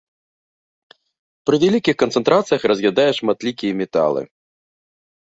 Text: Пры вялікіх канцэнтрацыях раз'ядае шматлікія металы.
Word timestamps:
Пры 1.51 1.55
вялікіх 1.65 1.95
канцэнтрацыях 2.05 2.61
раз'ядае 2.75 3.09
шматлікія 3.21 3.73
металы. 3.87 4.21